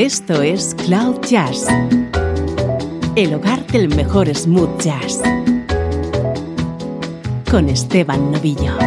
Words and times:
Esto 0.00 0.40
es 0.40 0.74
Cloud 0.86 1.20
Jazz, 1.28 1.66
el 3.16 3.34
hogar 3.34 3.66
del 3.66 3.94
mejor 3.94 4.34
smooth 4.34 4.80
jazz, 4.80 5.20
con 7.50 7.68
Esteban 7.68 8.32
Novillo. 8.32 8.78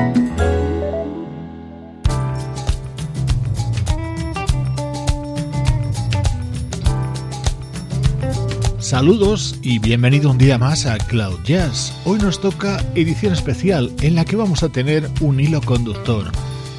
Saludos 8.79 9.59
y 9.61 9.77
bienvenido 9.77 10.31
un 10.31 10.39
día 10.39 10.57
más 10.57 10.87
a 10.87 10.97
Cloud 10.97 11.43
Jazz. 11.43 11.93
Hoy 12.05 12.17
nos 12.17 12.41
toca 12.41 12.83
edición 12.95 13.33
especial 13.33 13.93
en 14.01 14.15
la 14.15 14.25
que 14.25 14.35
vamos 14.35 14.63
a 14.63 14.69
tener 14.69 15.07
un 15.21 15.39
hilo 15.39 15.61
conductor. 15.61 16.31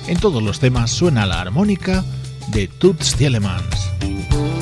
En 0.08 0.18
todos 0.18 0.42
los 0.42 0.58
temas 0.58 0.90
suena 0.90 1.24
la 1.24 1.40
armónica 1.40 2.04
de 2.52 2.68
Toots 2.78 3.14
Thielemans. 3.16 4.53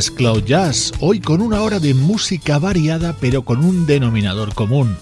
Es 0.00 0.10
Cloud 0.10 0.44
Jazz, 0.44 0.94
hoy 1.00 1.20
con 1.20 1.42
una 1.42 1.60
hora 1.60 1.78
de 1.78 1.92
música 1.92 2.58
variada 2.58 3.14
pero 3.20 3.42
con 3.42 3.62
un 3.62 3.84
denominador 3.84 4.54
común, 4.54 4.96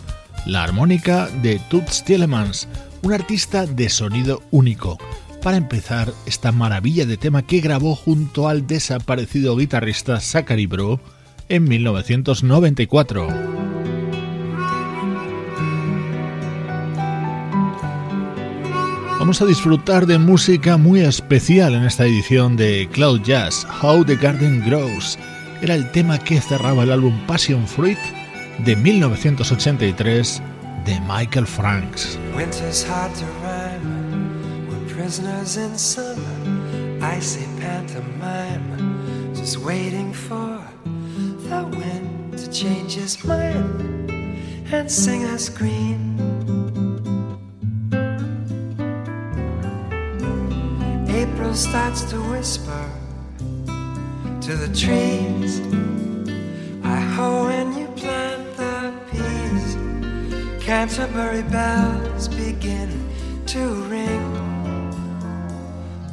la 0.45 0.65
armónica 0.65 1.29
de 1.41 1.61
Toots 1.71 2.03
Tielemans, 2.03 2.67
un 3.03 3.13
artista 3.13 3.65
de 3.65 3.91
sonido 3.91 4.43
único. 4.51 4.99
Para 5.41 5.57
empezar, 5.57 6.13
esta 6.27 6.51
maravilla 6.51 7.07
de 7.07 7.17
tema 7.17 7.43
que 7.43 7.61
grabó 7.61 7.95
junto 7.95 8.49
al 8.49 8.67
desaparecido 8.67 9.57
guitarrista 9.57 10.19
Zachary 10.19 10.67
Bro 10.67 10.99
en 11.49 11.63
1994. 11.63 13.29
Vamos 19.29 19.43
a 19.43 19.45
disfrutar 19.45 20.07
de 20.07 20.17
música 20.17 20.79
muy 20.79 21.01
especial 21.01 21.75
en 21.75 21.85
esta 21.85 22.07
edición 22.07 22.57
de 22.57 22.89
Cloud 22.91 23.21
Jazz, 23.25 23.67
How 23.83 24.03
the 24.03 24.17
Garden 24.17 24.65
Grows. 24.65 25.19
Era 25.61 25.75
el 25.75 25.93
tema 25.93 26.19
que 26.19 26.41
cerraba 26.41 26.85
el 26.85 26.91
álbum 26.91 27.15
Passion 27.27 27.69
Fruit 27.69 27.99
de 28.65 28.75
1983 28.75 30.43
de 30.87 31.01
Michael 31.03 31.47
Franks. 31.47 32.19
Just 39.35 39.59
waiting 39.59 40.15
for 40.15 40.59
the 41.51 41.65
wind 41.77 42.39
to 42.39 42.51
change 42.51 42.95
his 42.95 43.23
mind 43.27 44.11
and 44.73 44.91
sing 44.91 45.27
us 45.27 45.51
green. 45.51 46.18
April 51.19 51.53
starts 51.53 52.03
to 52.11 52.17
whisper 52.31 52.85
to 54.41 54.55
the 54.55 54.69
trees. 54.69 55.61
I 56.85 57.01
hoe 57.15 57.49
and 57.49 57.75
you 57.77 57.89
plant 58.01 58.57
the 58.57 58.95
peas. 59.11 59.67
Canterbury 60.65 61.43
bells 61.43 62.29
begin 62.29 62.91
to 63.47 63.63
ring. 63.95 64.29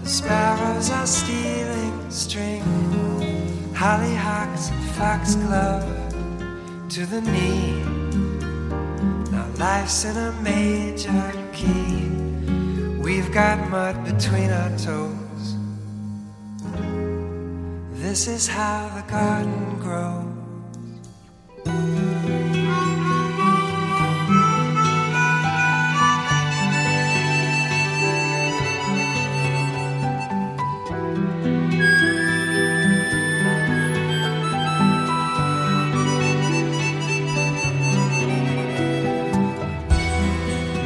The 0.02 0.10
sparrows 0.10 0.90
are 0.90 1.06
stealing 1.06 2.10
string. 2.10 2.64
Hollyhocks 3.76 4.72
and 4.72 4.86
foxglove 4.98 5.86
to 6.90 7.06
the 7.06 7.22
knee. 7.22 7.84
Now 9.32 9.46
life's 9.60 10.04
in 10.04 10.18
a 10.18 10.32
major 10.42 11.32
key. 11.54 12.25
We've 13.06 13.32
got 13.32 13.70
mud 13.70 14.04
between 14.04 14.50
our 14.50 14.70
toes. 14.80 15.56
This 18.02 18.28
is 18.28 18.48
how 18.48 18.90
the 18.96 19.04
garden 19.12 19.78
grows. 19.80 20.26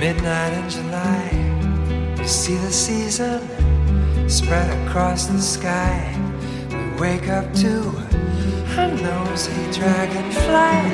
Midnight 0.01 0.53
in 0.53 0.69
July 0.69 0.88
see 2.29 2.57
the 2.57 2.71
season 2.71 3.41
spread 4.29 4.69
across 4.85 5.25
the 5.25 5.41
sky. 5.41 6.15
We 6.69 7.01
wake 7.01 7.27
up 7.27 7.51
to 7.55 7.79
a 8.77 8.87
nosy 9.01 9.71
dragonfly 9.71 10.91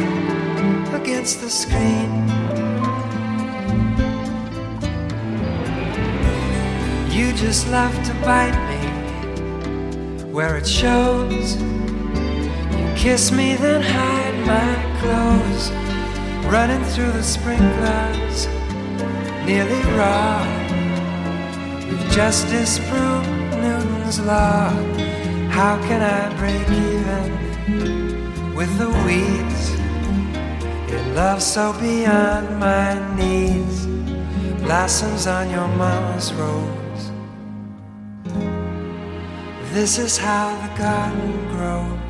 against 0.95 1.41
the 1.41 1.49
screen. 1.49 2.25
You 7.11 7.33
just 7.33 7.67
love 7.67 7.93
to 8.05 8.13
bite 8.23 8.57
me 8.69 8.81
where 10.31 10.55
it 10.55 10.65
shows. 10.65 11.57
You 11.61 12.93
kiss 12.95 13.33
me, 13.33 13.55
then 13.55 13.81
hide 13.81 14.39
my 14.47 14.75
clothes. 15.01 15.69
Running 16.49 16.83
through 16.93 17.11
the 17.11 17.23
sprinklers, 17.23 18.47
nearly 19.45 19.81
raw 19.97 20.64
just 22.11 22.47
disproved 22.49 23.29
Newton's 23.61 24.19
law. 24.19 24.69
How 25.49 25.77
can 25.87 26.01
I 26.01 26.33
break 26.37 26.67
even 26.69 28.55
with 28.55 28.71
the 28.77 28.89
weeds? 29.05 29.71
Your 30.91 31.03
love 31.13 31.41
so 31.41 31.73
beyond 31.79 32.59
my 32.59 33.15
needs, 33.15 33.85
blossoms 34.63 35.27
on 35.27 35.49
your 35.49 35.67
mama's 35.67 36.33
rose. 36.33 37.11
This 39.73 39.97
is 39.97 40.17
how 40.17 40.55
the 40.61 40.77
garden 40.77 41.49
grows. 41.49 42.04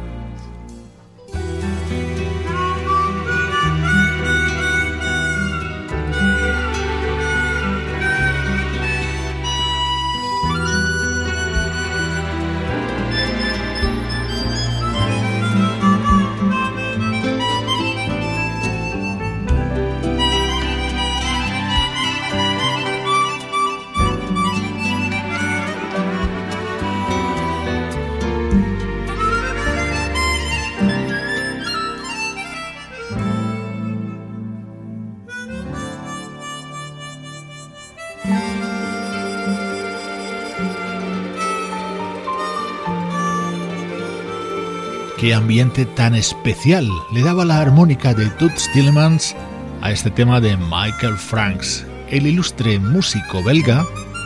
Qué 45.26 45.34
ambiente 45.34 45.88
tan 45.88 46.14
especial 46.14 46.88
le 47.12 47.24
daba 47.24 47.46
la 47.46 47.60
armónica 47.60 48.14
de 48.14 48.30
Toots 48.38 48.70
Tillemans 48.74 49.36
a 49.82 49.90
este 49.90 50.12
tema 50.12 50.40
de 50.40 50.56
Michael 50.56 51.18
Franks. 51.18 51.84
El 52.12 52.28
ilustre 52.28 52.78
músico 52.78 53.42
belga 53.44 53.84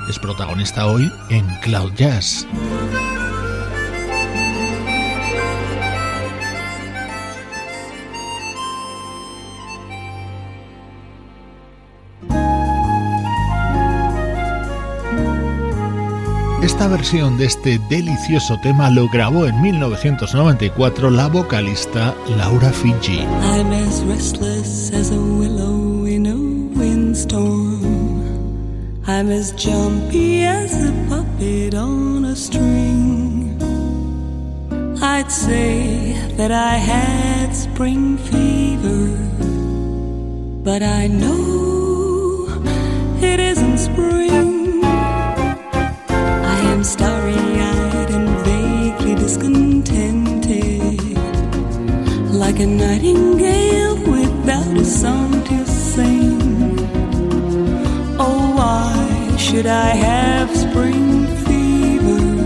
es 0.09 0.19
protagonista 0.19 0.87
hoy 0.87 1.09
en 1.29 1.47
Cloud 1.61 1.93
Jazz. 1.95 2.45
Esta 16.69 16.87
versión 16.87 17.35
de 17.39 17.45
este 17.45 17.79
delicioso 17.89 18.55
tema 18.61 18.91
lo 18.91 19.09
grabó 19.09 19.47
en 19.47 19.59
1994 19.59 21.09
la 21.09 21.27
vocalista 21.27 22.13
Laura 22.37 22.71
Fiji. 22.71 23.17
I'm 23.17 23.73
as 23.73 24.03
restless 24.03 24.93
as 24.93 25.09
a 25.09 25.19
willow 25.19 26.05
in 26.05 26.27
a 26.27 26.35
windstorm. 26.79 27.81
I'm 29.07 29.31
as 29.31 29.51
jumpy 29.53 30.43
as 30.43 30.71
a 30.87 30.93
puppet 31.09 31.73
on 31.73 32.25
a 32.25 32.35
string. 32.35 33.57
I'd 35.01 35.31
say 35.31 36.13
that 36.37 36.51
I 36.51 36.77
had 36.77 37.51
spring 37.51 38.15
fever, 38.19 39.17
but 40.63 40.83
I 40.83 41.07
know 41.07 42.47
it 43.23 43.39
isn't 43.39 43.79
spring. 43.79 44.58
I'm 46.79 46.85
starry 46.85 47.33
eyed 47.33 48.09
and 48.09 48.29
vaguely 48.45 49.15
discontented, 49.15 51.17
like 52.31 52.61
a 52.61 52.65
nightingale 52.65 53.97
without 54.09 54.77
a 54.77 54.85
song 54.85 55.43
to 55.43 55.65
sing. 55.65 56.39
Oh, 58.17 58.53
why 58.55 59.35
should 59.35 59.65
I 59.65 59.89
have 59.89 60.55
spring 60.55 61.27
fever 61.43 62.45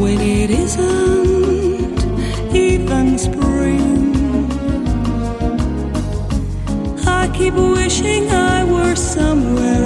when 0.00 0.18
it 0.18 0.48
isn't 0.48 2.00
even 2.56 3.18
spring? 3.18 4.16
I 7.06 7.28
keep 7.36 7.52
wishing 7.52 8.30
I 8.30 8.64
were 8.64 8.96
somewhere 8.96 9.85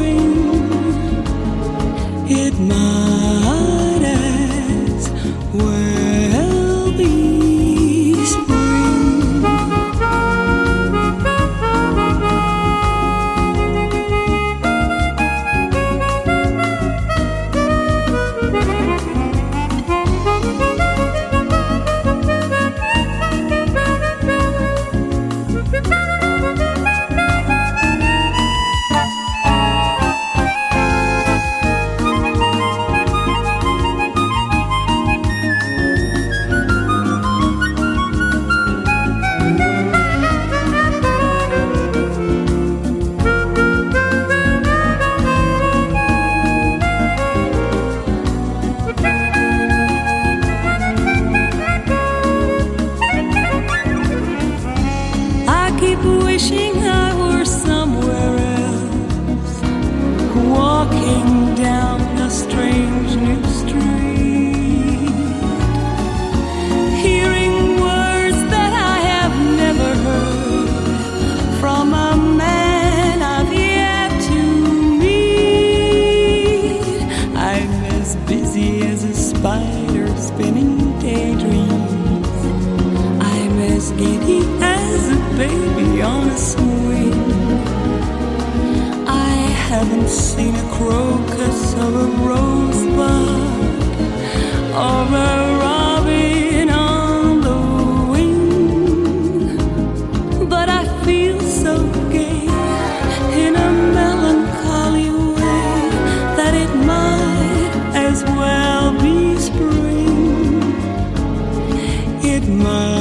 my 112.61 113.00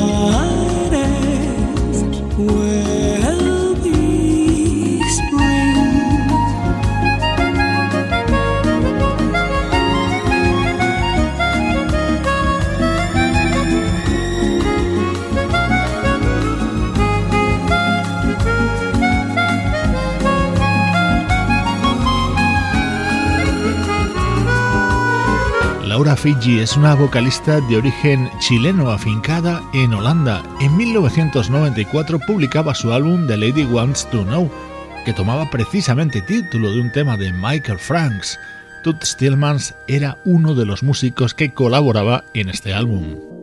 Fiji 26.31 26.61
es 26.61 26.77
una 26.77 26.95
vocalista 26.95 27.61
de 27.63 27.77
origen 27.77 28.31
chileno 28.39 28.93
afincada 28.93 29.61
en 29.75 29.93
Holanda. 29.93 30.45
En 30.61 30.77
1994 30.77 32.21
publicaba 32.21 32.73
su 32.73 32.93
álbum 32.93 33.27
The 33.27 33.37
Lady 33.37 33.65
Wants 33.65 34.09
to 34.11 34.23
Know, 34.23 34.49
que 35.05 35.13
tomaba 35.13 35.51
precisamente 35.51 36.23
título 36.23 36.71
de 36.71 36.83
un 36.83 36.93
tema 36.93 37.17
de 37.17 37.33
Michael 37.33 37.81
Franks. 37.81 38.39
Tut 38.85 39.03
Stillmans 39.03 39.75
era 39.89 40.19
uno 40.25 40.55
de 40.55 40.67
los 40.67 40.85
músicos 40.85 41.35
que 41.35 41.53
colaboraba 41.53 42.23
en 42.33 42.49
este 42.49 42.75
álbum. 42.75 43.40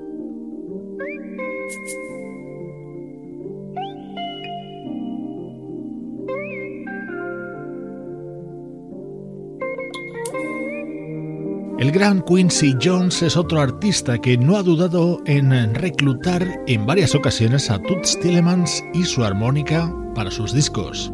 El 11.87 11.93
gran 11.93 12.21
Quincy 12.21 12.75
Jones 12.83 13.21
es 13.21 13.37
otro 13.37 13.61
artista 13.61 14.19
que 14.19 14.37
no 14.37 14.57
ha 14.57 14.61
dudado 14.61 15.21
en 15.25 15.73
reclutar 15.73 16.45
en 16.67 16.85
varias 16.85 17.15
ocasiones 17.15 17.71
a 17.71 17.79
Toots 17.79 18.19
Tillemans 18.19 18.83
y 18.93 19.05
su 19.05 19.23
armónica 19.23 19.89
para 20.13 20.29
sus 20.29 20.51
discos. 20.51 21.13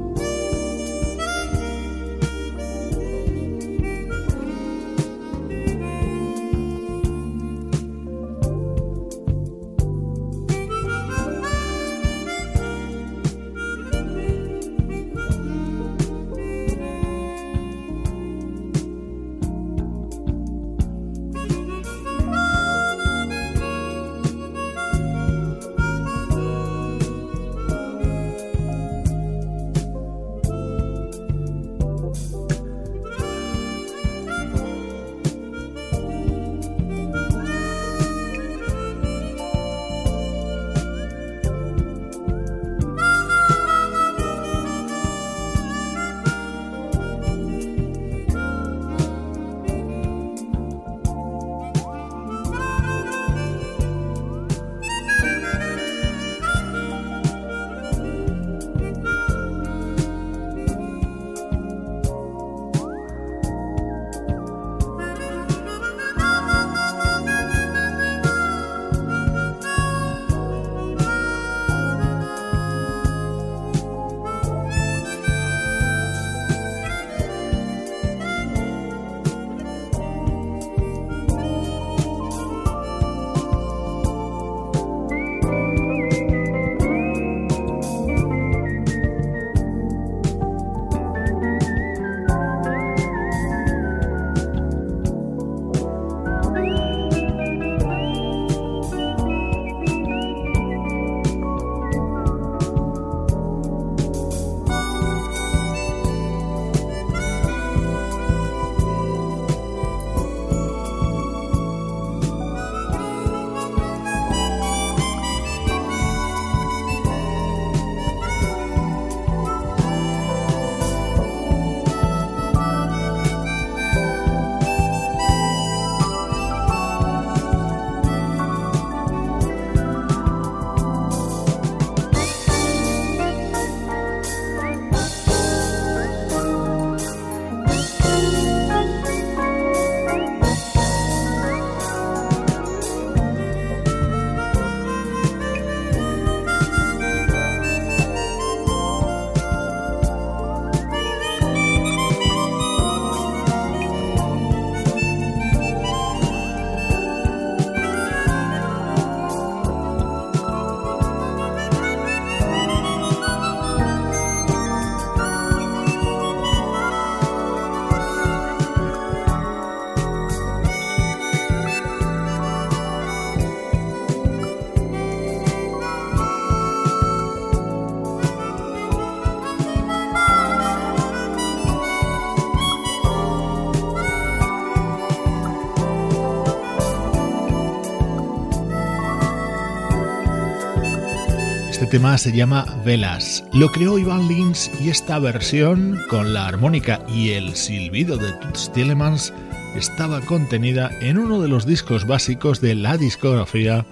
Tema 191.93 192.17
se 192.17 192.31
llama 192.31 192.65
Velas. 192.83 193.43
Lo 193.53 193.71
creó 193.71 193.99
Ivan 193.99 194.27
Lins 194.27 194.71
y 194.81 194.89
esta 194.89 195.19
versión, 195.19 195.99
con 196.09 196.33
la 196.33 196.47
armónica 196.47 197.05
y 197.07 197.33
el 197.33 197.55
silbido 197.55 198.17
de 198.17 198.33
Toots 198.33 198.71
Tillemans, 198.73 199.31
estaba 199.75 200.19
contenida 200.21 200.89
en 201.01 201.19
uno 201.19 201.39
de 201.39 201.49
los 201.49 201.67
discos 201.67 202.07
básicos 202.07 202.61
de 202.61 202.73
la 202.73 202.97
discografía 202.97 203.85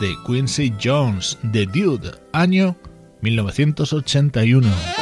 de 0.00 0.14
Quincy 0.26 0.72
Jones, 0.82 1.38
The 1.52 1.66
Dude, 1.66 2.12
año 2.32 2.74
1981. 3.20 5.01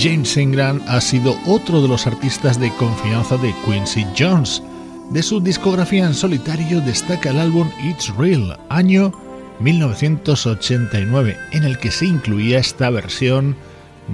James 0.00 0.34
Ingram 0.38 0.80
ha 0.88 0.98
sido 0.98 1.36
otro 1.46 1.82
de 1.82 1.88
los 1.88 2.06
artistas 2.06 2.58
de 2.58 2.72
confianza 2.76 3.36
de 3.36 3.54
Quincy 3.66 4.06
Jones. 4.18 4.62
De 5.10 5.22
su 5.22 5.40
discografía 5.40 6.06
en 6.06 6.14
solitario 6.14 6.80
destaca 6.80 7.28
el 7.28 7.38
álbum 7.38 7.70
It's 7.84 8.08
Real, 8.16 8.58
año 8.70 9.12
1989, 9.58 11.36
en 11.52 11.64
el 11.64 11.78
que 11.78 11.90
se 11.90 12.06
incluía 12.06 12.60
esta 12.60 12.88
versión 12.88 13.54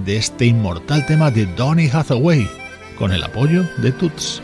de 0.03 0.17
este 0.17 0.47
inmortal 0.47 1.05
tema 1.05 1.31
de 1.31 1.45
Donny 1.45 1.87
Hathaway, 1.87 2.49
con 2.97 3.13
el 3.13 3.23
apoyo 3.23 3.63
de 3.77 3.93
Toots. 3.93 4.41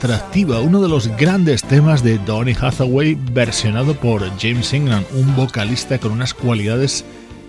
Atractiva, 0.00 0.60
uno 0.60 0.80
de 0.80 0.88
los 0.88 1.08
grandes 1.18 1.62
temas 1.62 2.02
de 2.02 2.16
Donny 2.16 2.56
Hathaway 2.58 3.18
versionado 3.32 3.94
por 3.94 4.22
James 4.40 4.72
Ingram, 4.72 5.04
un 5.12 5.36
vocalista 5.36 5.98
con 5.98 6.12
unas 6.12 6.32
cualidades 6.32 7.04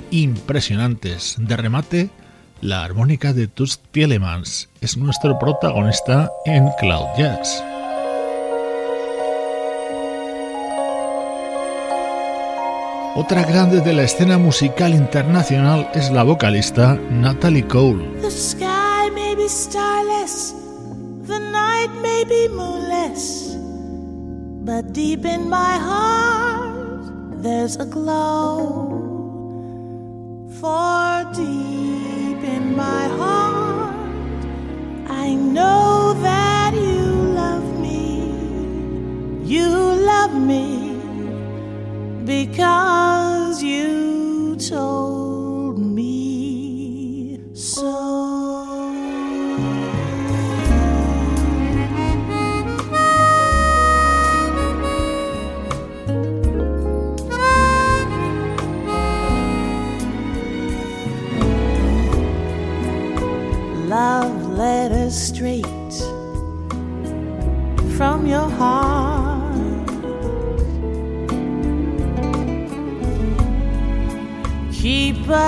impresionantes. 0.10 1.38
De 1.40 1.56
remate, 1.56 2.10
la 2.60 2.84
armónica 2.84 3.32
de 3.32 3.48
Toots 3.48 3.80
Tielemans 3.92 4.68
es 4.82 4.98
nuestro 4.98 5.40
protagonista 5.40 6.30
en 6.44 6.68
Cloud 6.78 7.08
Jazz. 7.18 7.64
Otra 13.16 13.46
grande 13.46 13.80
de 13.80 13.94
la 13.94 14.04
escena 14.04 14.38
musical 14.38 14.94
internacional 14.94 15.90
es 15.94 16.12
la 16.12 16.24
vocalista 16.24 17.00
Natalie 17.10 17.66
Cole. 17.66 18.10
Night 21.92 22.02
may 22.02 22.24
be 22.24 22.48
moonless, 22.48 23.56
but 24.66 24.94
deep 24.94 25.26
in 25.26 25.50
my 25.50 25.78
heart 25.78 27.42
there's 27.42 27.76
a 27.78 27.86
glow. 27.86 28.98
For 30.60 31.32
deep 31.34 32.44
in 32.44 32.76
my 32.76 33.08
heart, 33.08 33.96
I 35.10 35.34
know 35.34 36.14
that 36.22 36.74
you 36.76 37.06
love 37.34 37.80
me. 37.80 38.22
You 39.44 39.70
love 39.70 40.40
me 40.40 41.00
because 42.26 43.64
you 43.64 44.56
told 44.58 45.11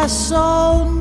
soul 0.07 0.92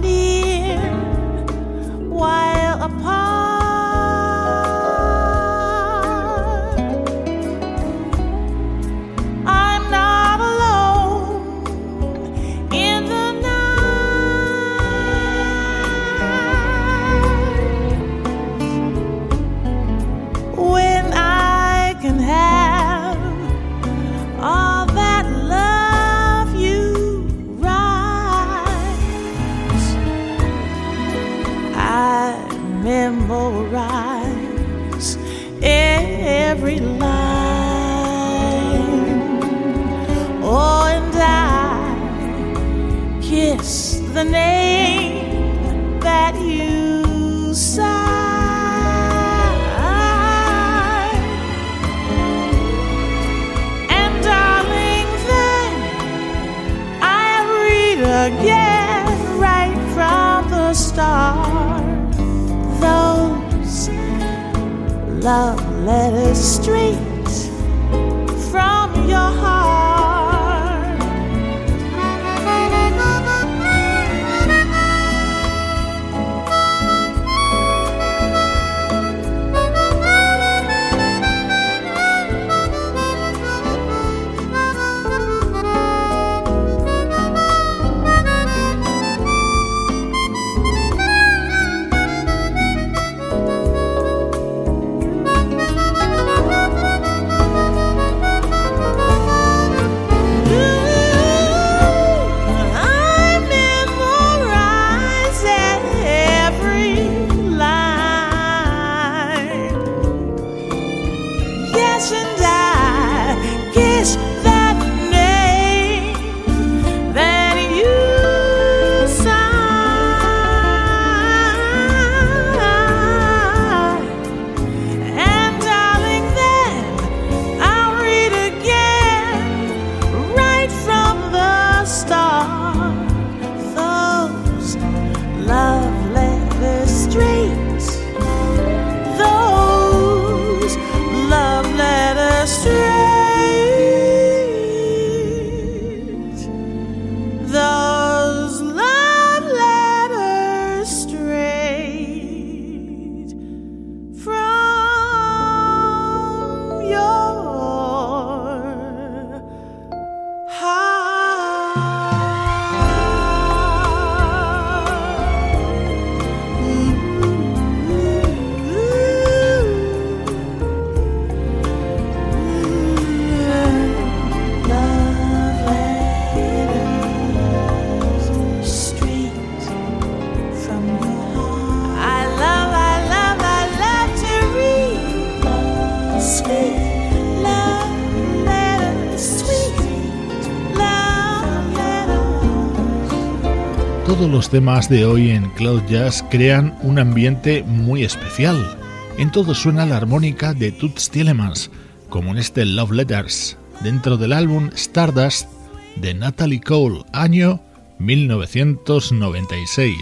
todos 194.22 194.34
los 194.34 194.50
temas 194.50 194.88
de 194.88 195.04
hoy 195.04 195.30
en 195.30 195.50
Cloud 195.50 195.82
Jazz 195.88 196.24
crean 196.30 196.78
un 196.82 197.00
ambiente 197.00 197.64
muy 197.64 198.04
especial. 198.04 198.78
En 199.18 199.32
todo 199.32 199.52
suena 199.52 199.84
la 199.84 199.96
armónica 199.96 200.54
de 200.54 200.70
Toots 200.70 201.10
Tielemans, 201.10 201.72
como 202.08 202.30
en 202.30 202.38
este 202.38 202.64
Love 202.64 202.92
Letters, 202.92 203.56
dentro 203.80 204.16
del 204.16 204.32
álbum 204.32 204.70
Stardust 204.76 205.48
de 205.96 206.14
Natalie 206.14 206.60
Cole, 206.60 207.02
año 207.12 207.60
1996. 207.98 209.96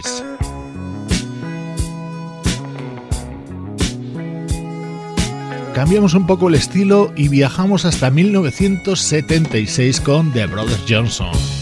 Cambiamos 5.75 6.13
un 6.13 6.27
poco 6.27 6.51
el 6.51 6.57
estilo 6.57 7.11
y 7.17 7.29
viajamos 7.29 7.87
hasta 7.87 8.11
1976 8.11 9.99
con 10.03 10.31
The 10.33 10.45
Brothers 10.45 10.85
Johnson. 10.87 11.60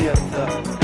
izquierda 0.00 0.79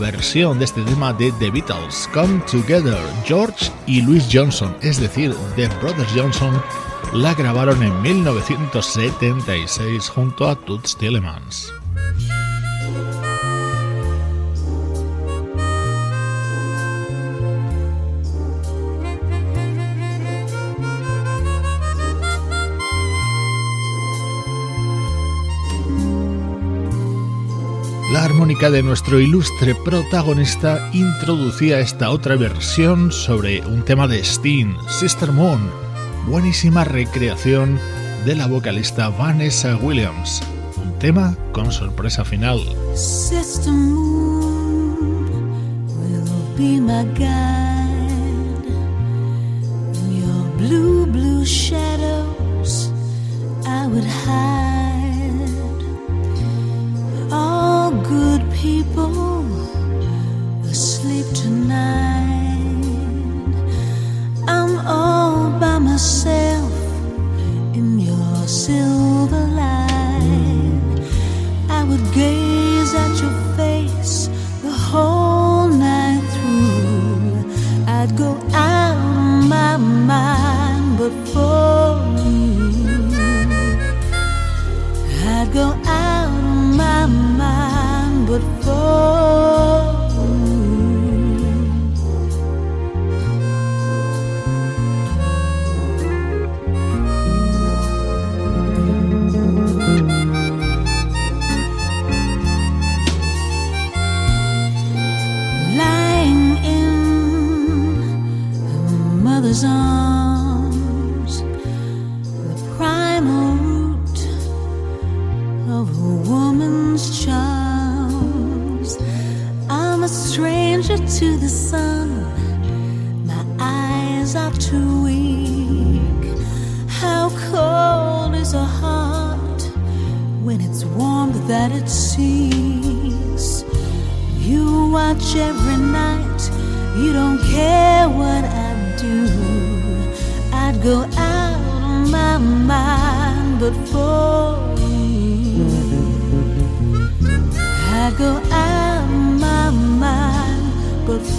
versión 0.00 0.58
de 0.58 0.64
este 0.64 0.82
tema 0.82 1.12
de 1.12 1.30
The 1.38 1.48
Beatles, 1.48 2.10
Come 2.12 2.40
Together, 2.50 2.98
George 3.24 3.70
y 3.86 4.02
Louis 4.02 4.26
Johnson, 4.30 4.76
es 4.82 4.98
decir, 4.98 5.32
The 5.54 5.68
Brothers 5.80 6.10
Johnson, 6.12 6.60
la 7.12 7.34
grabaron 7.34 7.80
en 7.84 8.02
1976 8.02 10.08
junto 10.08 10.48
a 10.48 10.56
Toots 10.56 10.96
Tillemans. 10.96 11.72
De 28.60 28.82
nuestro 28.82 29.20
ilustre 29.20 29.74
protagonista 29.74 30.88
introducía 30.94 31.80
esta 31.80 32.10
otra 32.10 32.36
versión 32.36 33.12
sobre 33.12 33.60
un 33.66 33.84
tema 33.84 34.06
de 34.06 34.24
Steen, 34.24 34.76
Sister 34.88 35.32
Moon, 35.32 35.70
buenísima 36.26 36.84
recreación 36.84 37.78
de 38.24 38.36
la 38.36 38.46
vocalista 38.46 39.10
Vanessa 39.10 39.76
Williams, 39.76 40.40
un 40.82 40.98
tema 40.98 41.36
con 41.52 41.70
sorpresa 41.72 42.24
final. 42.24 42.60
Sister 42.94 43.72
Moon 43.72 45.26
will 45.98 46.56
be 46.56 46.80
my 46.80 47.04
guide. 47.18 48.64
Your 50.10 50.56
blue, 50.56 51.06
blue 51.06 51.44
shadows 51.44 52.90
I 53.66 53.88
would. 53.88 54.73
Go 85.54 85.72
out 85.86 86.26
of 86.26 86.76
my 86.76 87.06
mind, 87.06 88.26
but 88.26 88.42
for 88.64 89.83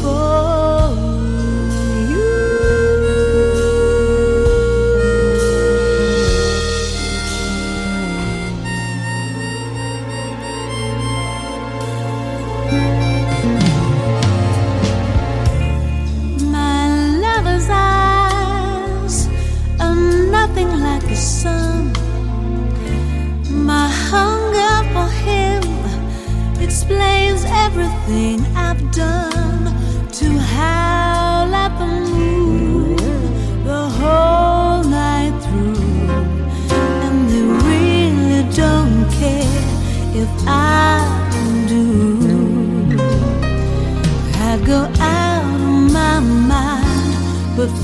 for 0.01 0.54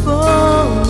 for 0.04 0.81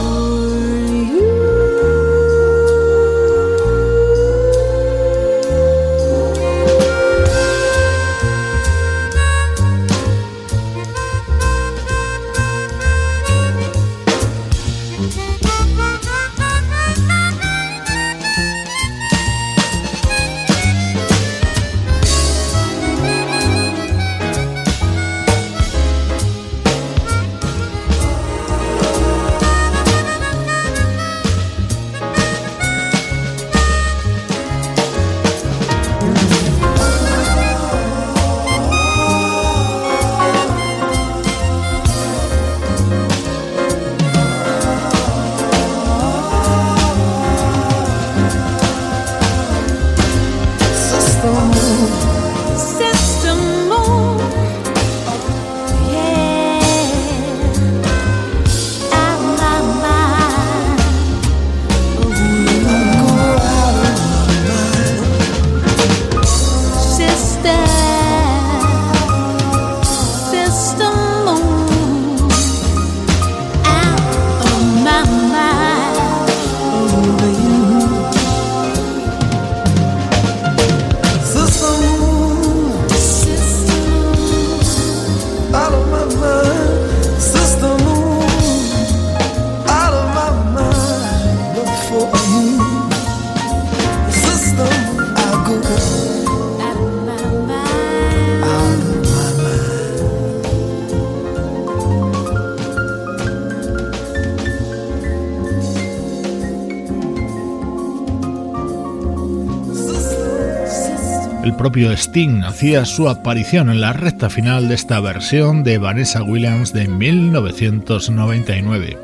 propio 111.62 111.92
Sting 111.92 112.44
hacía 112.44 112.86
su 112.86 113.08
aparición 113.08 113.70
en 113.70 113.82
la 113.82 113.94
recta 113.94 114.32
final 114.32 114.68
de 114.68 114.74
esta 114.74 115.00
versión 115.00 115.64
de 115.64 115.78
Vanessa 115.78 116.24
Williams 116.24 116.74
de 116.74 116.88
1999. 116.88 118.98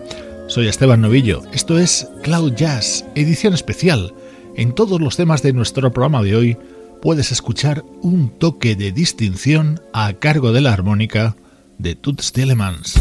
Soy 0.48 0.68
Esteban 0.68 1.02
Novillo, 1.02 1.44
esto 1.54 1.78
es 1.78 2.10
Cloud 2.24 2.56
Jazz, 2.56 3.06
edición 3.14 3.54
especial. 3.54 4.16
En 4.56 4.74
todos 4.74 5.00
los 5.00 5.18
temas 5.18 5.44
de 5.44 5.54
nuestro 5.54 5.94
programa 5.94 6.24
de 6.24 6.36
hoy 6.36 6.58
puedes 7.00 7.32
escuchar 7.32 7.86
un 8.02 8.32
toque 8.40 8.76
de 8.76 8.92
distinción 8.92 9.80
a 9.94 10.14
cargo 10.14 10.52
de 10.52 10.62
la 10.62 10.74
armónica 10.74 11.36
de 11.78 11.94
Toots 11.94 12.34
Thielemans. 12.34 13.00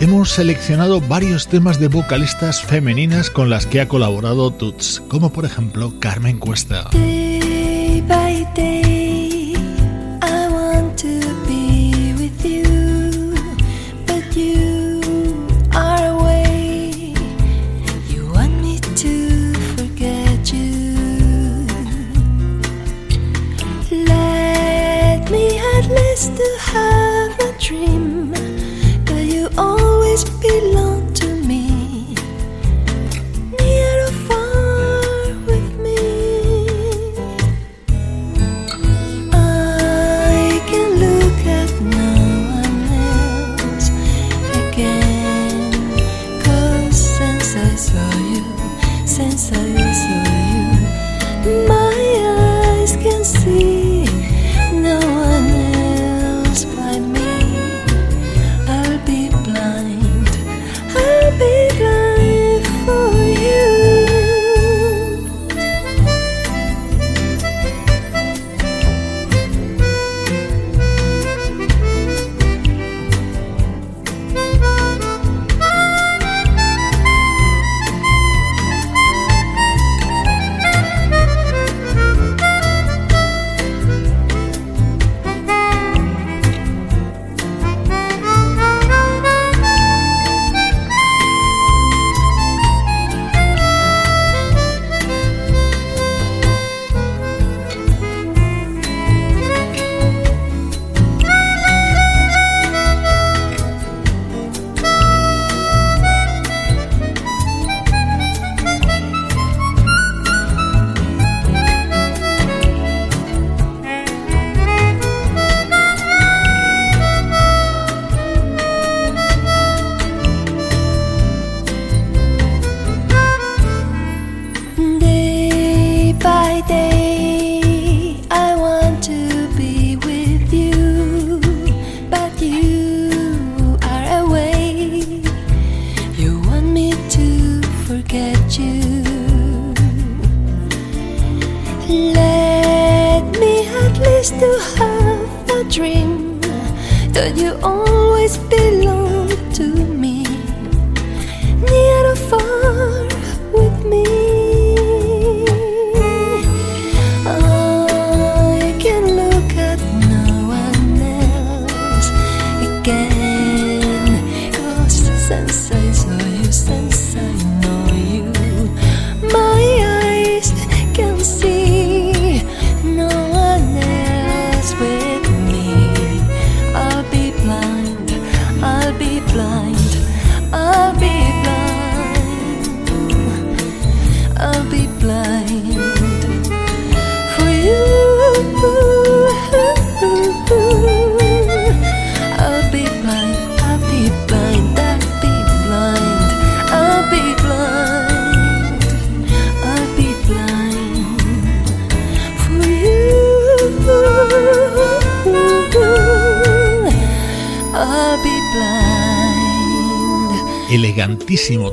Hemos 0.00 0.30
seleccionado 0.30 1.00
varios 1.00 1.46
temas 1.46 1.78
de 1.78 1.88
vocalistas 1.88 2.62
femeninas 2.62 3.30
con 3.30 3.50
las 3.50 3.66
que 3.66 3.80
ha 3.80 3.88
colaborado 3.88 4.50
Tuts, 4.50 5.02
como 5.08 5.32
por 5.32 5.44
ejemplo 5.44 5.92
Carmen 6.00 6.38
Cuesta. 6.38 6.88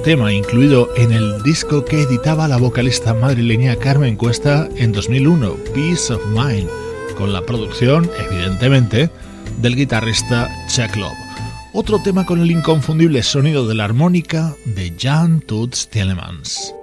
tema 0.03 0.31
incluido 0.31 0.89
en 0.95 1.11
el 1.11 1.41
disco 1.41 1.83
que 1.83 2.03
editaba 2.03 2.47
la 2.47 2.57
vocalista 2.57 3.15
madrileña 3.15 3.75
Carmen 3.75 4.15
Cuesta 4.15 4.69
en 4.75 4.91
2001, 4.91 5.55
Peace 5.73 6.13
of 6.13 6.23
Mind, 6.27 6.69
con 7.17 7.33
la 7.33 7.41
producción, 7.41 8.07
evidentemente, 8.29 9.09
del 9.59 9.75
guitarrista 9.75 10.47
Chuck 10.67 10.95
Love. 10.95 11.17
Otro 11.73 11.99
tema 12.03 12.23
con 12.25 12.39
el 12.39 12.51
inconfundible 12.51 13.23
sonido 13.23 13.67
de 13.67 13.73
la 13.73 13.85
armónica 13.85 14.55
de 14.65 14.93
Jan 14.95 15.41
Toots 15.41 15.89
Tielemans. 15.89 16.76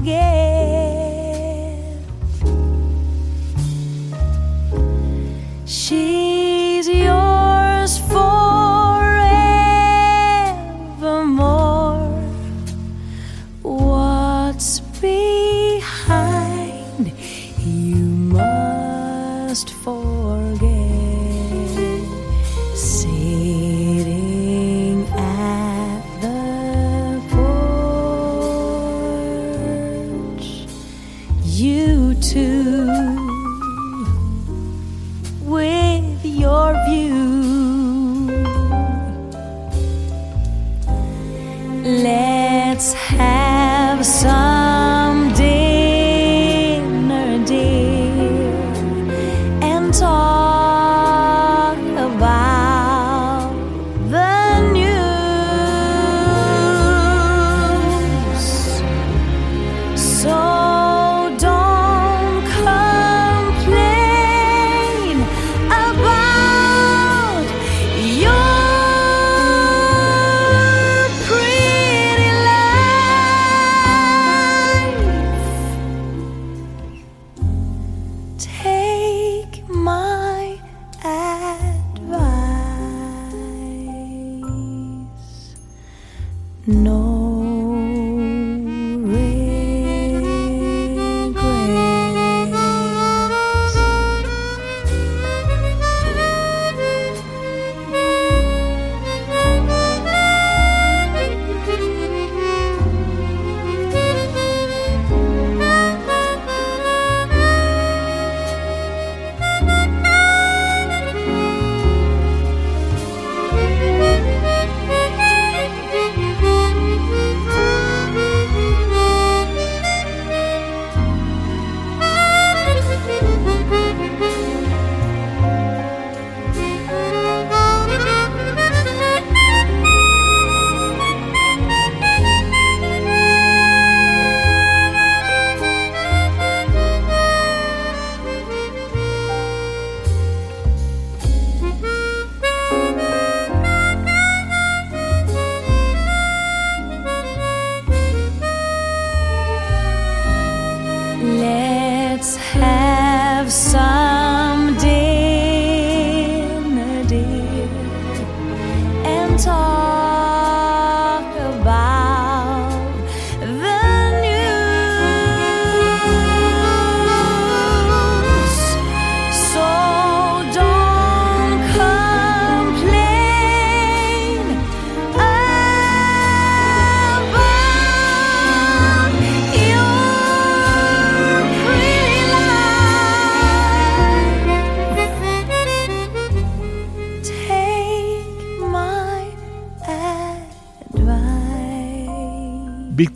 Again. 0.00 0.49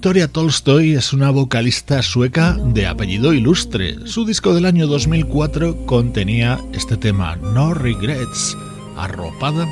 Victoria 0.05 0.29
Tolstoy 0.29 0.93
es 0.93 1.15
una 1.15 1.31
vocalista 1.31 2.03
sueca 2.03 2.59
de 2.63 2.87
apellido 2.87 3.33
ilustre. 3.33 4.07
Su 4.07 4.27
disco 4.27 4.53
del 4.53 4.67
año 4.67 4.87
2004 4.87 5.87
contenía 5.87 6.61
este 6.75 6.99
tema, 6.99 7.37
No 7.37 7.73
Regrets, 7.73 8.55
arropada 8.99 9.67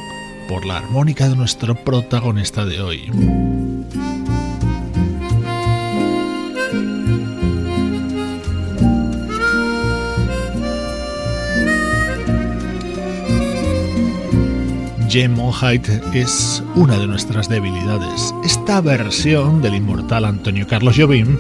por 0.49 0.65
la 0.65 0.79
armónica 0.79 1.29
de 1.29 1.37
nuestro 1.37 1.75
protagonista 1.75 2.65
de 2.65 2.81
hoy. 2.81 3.52
Jim 15.13 15.35
Monheit 15.35 15.87
es 16.15 16.63
una 16.75 16.99
de 16.99 17.07
nuestras 17.07 17.47
debilidades. 17.47 18.33
Esta 18.45 18.81
versión 18.81 19.61
del 19.61 19.75
inmortal 19.75 20.25
Antonio 20.25 20.67
Carlos 20.67 20.97
Jobim 20.97 21.37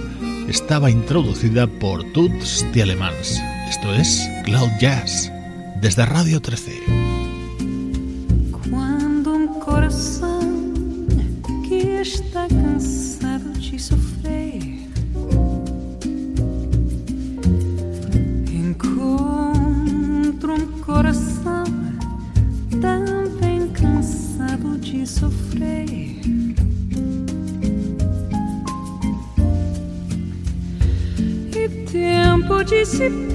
estaba 0.46 0.90
introducida 0.90 1.66
por 1.66 2.04
Toots 2.12 2.66
Tielemans. 2.74 3.40
Esto 3.70 3.94
es 3.94 4.28
Cloud 4.44 4.68
Jazz, 4.78 5.32
desde 5.80 6.04
Radio 6.04 6.42
13. 6.42 6.70
Cuando 8.68 9.32
un 9.32 9.58
corazón 9.58 10.21
participe 32.64 33.31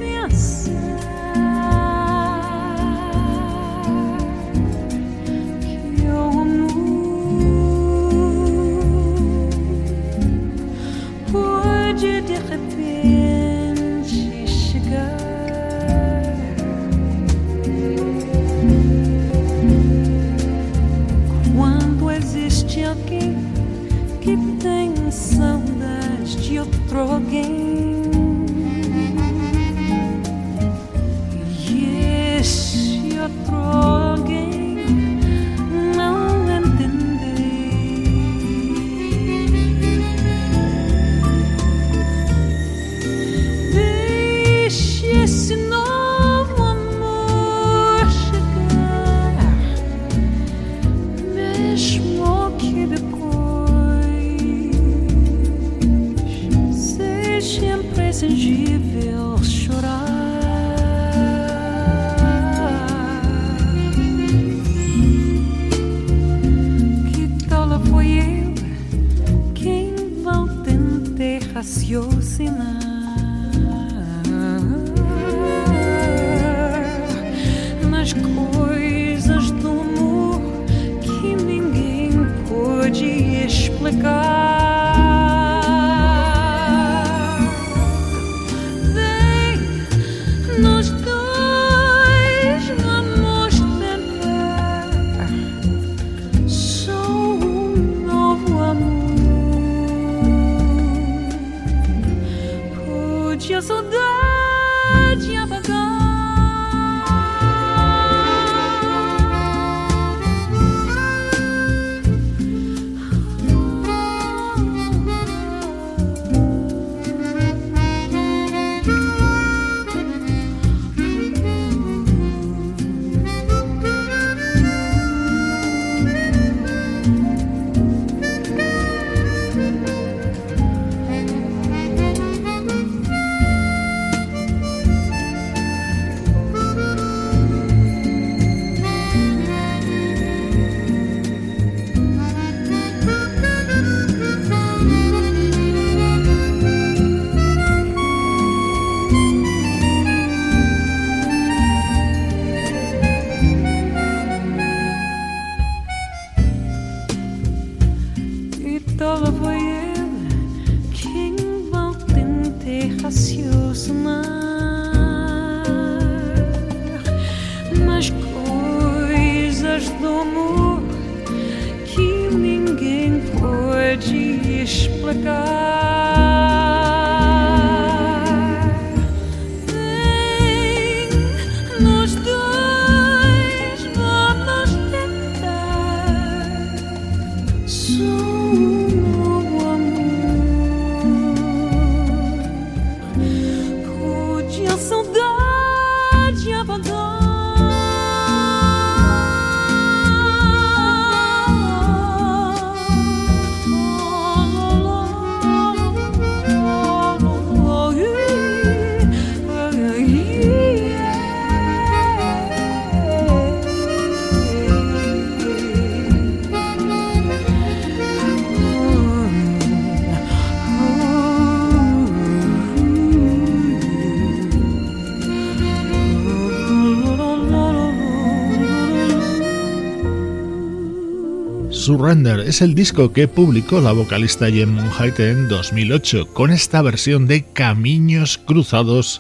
Surrender 231.98 232.42
es 232.42 232.62
el 232.62 232.76
disco 232.76 233.12
que 233.12 233.28
publicó 233.28 233.82
la 233.82 233.92
vocalista 233.92 234.52
Jen 234.52 234.72
Monheit 234.72 235.20
en 235.20 235.48
2008 235.48 236.28
con 236.32 236.52
esta 236.52 236.84
versión 236.84 237.26
de 237.26 237.44
Caminos 237.44 238.38
Cruzados 238.38 239.20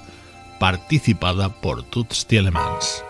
participada 0.59 1.59
por 1.59 1.82
Toots 1.82 2.28
Tielemans. 2.28 3.03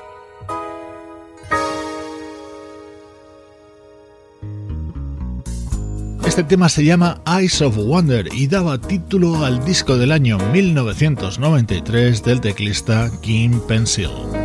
Este 6.26 6.46
tema 6.46 6.70
se 6.70 6.86
llama 6.86 7.22
Eyes 7.28 7.62
of 7.62 7.76
Wonder 7.76 8.30
y 8.34 8.48
daba 8.48 8.80
título 8.80 9.44
al 9.44 9.66
disco 9.66 9.98
del 9.98 10.14
año 10.14 10.38
1993 10.54 12.24
del 12.24 12.40
teclista 12.40 13.12
Kim 13.22 13.60
Pencil. 13.68 14.37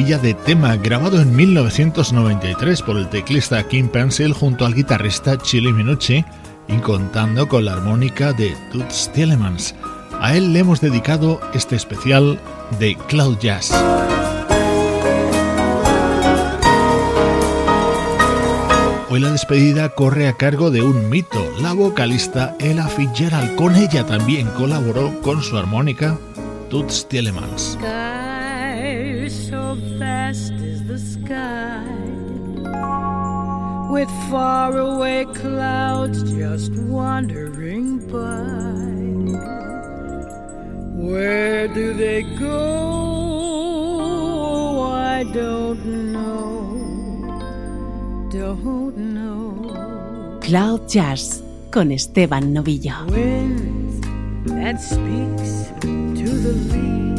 Maravilla 0.00 0.18
de 0.18 0.32
tema 0.32 0.76
grabado 0.76 1.20
en 1.20 1.36
1993 1.36 2.80
por 2.80 2.96
el 2.96 3.10
teclista 3.10 3.62
Kim 3.68 3.86
Pencil 3.86 4.32
junto 4.32 4.64
al 4.64 4.74
guitarrista 4.74 5.36
Chili 5.36 5.74
Minucci 5.74 6.24
y 6.68 6.76
contando 6.78 7.46
con 7.46 7.66
la 7.66 7.74
armónica 7.74 8.32
de 8.32 8.56
Toots 8.72 9.10
Tielemans. 9.12 9.74
A 10.18 10.34
él 10.34 10.54
le 10.54 10.60
hemos 10.60 10.80
dedicado 10.80 11.38
este 11.52 11.76
especial 11.76 12.40
de 12.78 12.96
Cloud 13.08 13.38
Jazz. 13.40 13.72
Hoy 19.10 19.20
la 19.20 19.32
despedida 19.32 19.90
corre 19.90 20.28
a 20.28 20.32
cargo 20.32 20.70
de 20.70 20.80
un 20.80 21.10
mito, 21.10 21.46
la 21.60 21.74
vocalista 21.74 22.56
Ella 22.58 22.88
Fitzgerald. 22.88 23.54
Con 23.56 23.76
ella 23.76 24.06
también 24.06 24.46
colaboró 24.56 25.20
con 25.20 25.42
su 25.42 25.58
armónica 25.58 26.16
Toots 26.70 27.06
Tielemans. 27.06 27.76
With 33.90 34.10
faraway 34.30 35.24
clouds 35.34 36.22
just 36.32 36.72
wandering 36.72 37.98
by. 38.06 38.90
Where 40.94 41.66
do 41.68 41.92
they 41.94 42.22
go? 42.38 42.50
I 44.92 45.24
don't 45.24 45.84
know. 46.12 46.58
Don't 48.30 48.96
know. 48.96 50.38
Cloud 50.40 50.88
Jazz 50.88 51.42
con 51.70 51.90
Esteban 51.90 52.54
Novillo. 52.54 53.06
Wind 53.10 54.04
that 54.46 54.80
speaks 54.80 55.72
to 55.80 56.28
the 56.44 56.52
leaves 56.72 57.10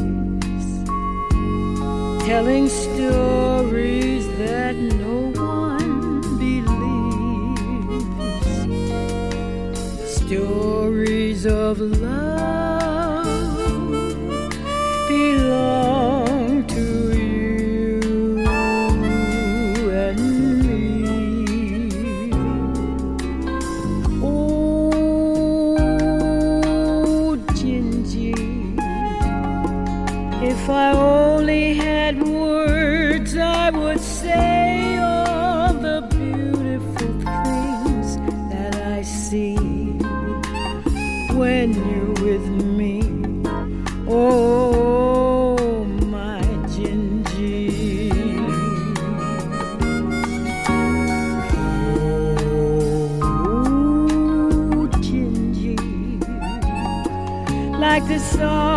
telling 2.25 2.67
stories 2.69 4.25
that 4.37 4.75
no 4.75 5.31
one 5.35 5.70
Stories 10.31 11.45
of 11.45 11.81
love 11.99 13.57
belong 15.09 16.65
to 16.67 16.85
you 17.17 17.99
and 19.91 20.21
me. 20.63 22.31
Oh, 24.23 24.95
Gingy, 27.57 28.31
if 30.41 30.69
I 30.69 30.93
only 30.93 31.73
had 31.73 32.15
side. 58.41 58.70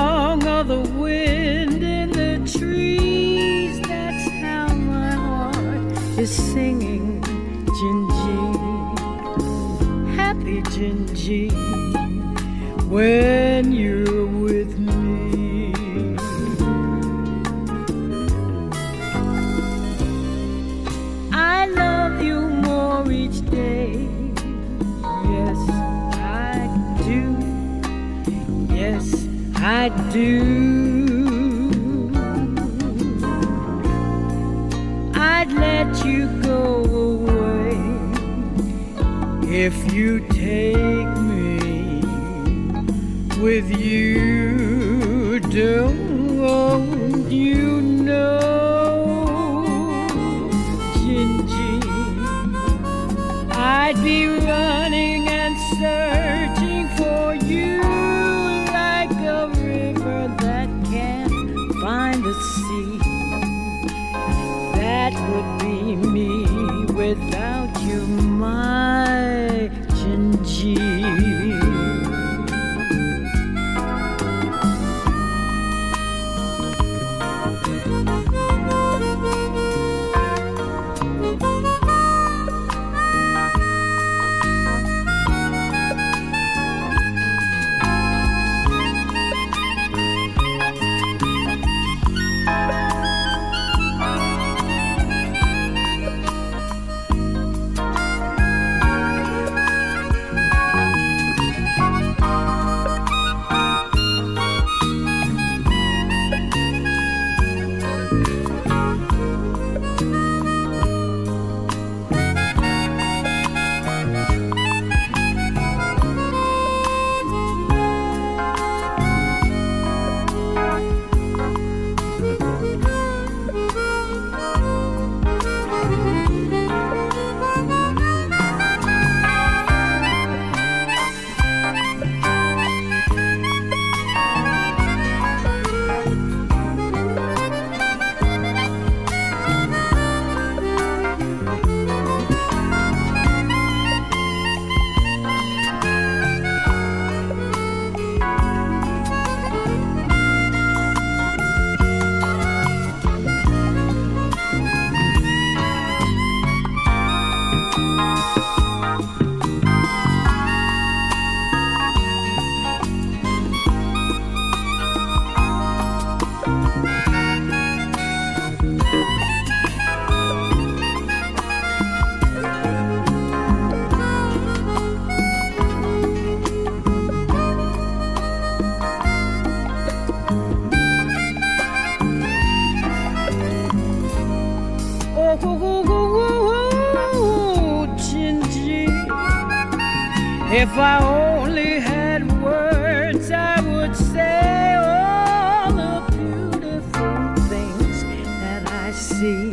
If 190.57 190.79
I 190.79 191.05
only 191.05 191.81
had 191.81 192.31
words, 192.41 193.33
I 193.33 193.61
would 193.61 193.97
say 193.97 194.77
all 194.77 195.73
the 195.73 195.95
beautiful 196.13 197.35
things 197.49 198.05
that 198.41 198.63
I 198.71 198.93
see 198.93 199.51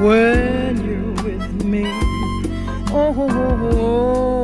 when 0.00 0.84
you're 0.86 1.20
with 1.24 1.64
me. 1.64 1.84
Oh, 2.92 3.12
oh, 3.12 3.28
oh, 3.28 3.70
oh. 3.72 3.80
oh. 3.80 4.35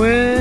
Well. 0.00 0.39